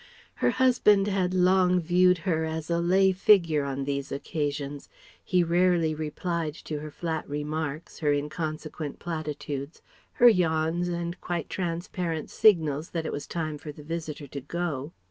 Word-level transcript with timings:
Her 0.37 0.49
husband 0.49 1.05
had 1.05 1.35
long 1.35 1.79
viewed 1.79 2.17
her 2.25 2.43
as 2.43 2.71
a 2.71 2.79
lay 2.81 3.11
figure 3.11 3.63
on 3.63 3.83
these 3.83 4.11
occasions. 4.11 4.89
He 5.23 5.43
rarely 5.43 5.93
replied 5.93 6.55
to 6.55 6.79
her 6.79 6.89
flat 6.89 7.29
remarks, 7.29 7.99
her 7.99 8.11
inconsequent 8.11 8.97
platitudes, 8.97 9.83
her 10.13 10.27
yawns 10.27 10.87
and 10.87 11.21
quite 11.21 11.51
transparent 11.51 12.31
signals 12.31 12.89
that 12.89 13.05
it 13.05 13.11
was 13.11 13.27
time 13.27 13.59
for 13.59 13.71
the 13.71 13.83
visitor 13.83 14.25
to 14.29 14.41
go. 14.41 14.91